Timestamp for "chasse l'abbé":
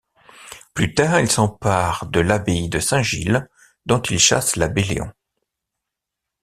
4.17-4.81